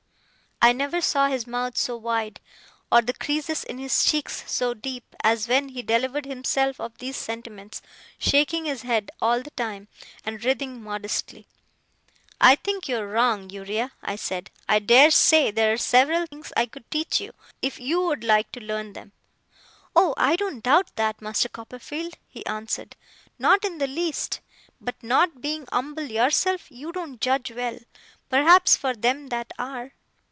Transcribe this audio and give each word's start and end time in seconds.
I 0.63 0.73
never 0.73 1.01
saw 1.01 1.25
his 1.27 1.47
mouth 1.47 1.75
so 1.75 1.97
wide, 1.97 2.39
or 2.91 3.01
the 3.01 3.15
creases 3.15 3.63
in 3.63 3.79
his 3.79 4.05
cheeks 4.05 4.43
so 4.45 4.75
deep, 4.75 5.15
as 5.23 5.47
when 5.47 5.69
he 5.69 5.81
delivered 5.81 6.27
himself 6.27 6.79
of 6.79 6.99
these 6.99 7.17
sentiments: 7.17 7.81
shaking 8.19 8.65
his 8.65 8.83
head 8.83 9.09
all 9.19 9.41
the 9.41 9.49
time, 9.57 9.87
and 10.23 10.45
writhing 10.45 10.83
modestly. 10.83 11.47
'I 12.39 12.55
think 12.57 12.87
you 12.87 12.97
are 12.99 13.07
wrong, 13.07 13.49
Uriah,' 13.49 13.93
I 14.03 14.15
said. 14.15 14.51
'I 14.69 14.79
dare 14.81 15.09
say 15.09 15.49
there 15.49 15.73
are 15.73 15.77
several 15.77 16.27
things 16.27 16.49
that 16.49 16.59
I 16.61 16.65
could 16.67 16.89
teach 16.91 17.19
you, 17.19 17.31
if 17.63 17.79
you 17.79 18.01
would 18.01 18.23
like 18.23 18.51
to 18.51 18.59
learn 18.61 18.93
them.' 18.93 19.13
'Oh, 19.95 20.13
I 20.15 20.35
don't 20.35 20.61
doubt 20.61 20.95
that, 20.95 21.23
Master 21.23 21.49
Copperfield,' 21.49 22.19
he 22.29 22.45
answered; 22.45 22.95
'not 23.39 23.65
in 23.65 23.79
the 23.79 23.87
least. 23.87 24.41
But 24.79 25.01
not 25.01 25.41
being 25.41 25.65
umble 25.71 26.05
yourself, 26.11 26.69
you 26.69 26.91
don't 26.91 27.19
judge 27.19 27.51
well, 27.51 27.79
perhaps, 28.29 28.77
for 28.77 28.93
them 28.93 29.29
that 29.29 29.51
are. 29.57 29.93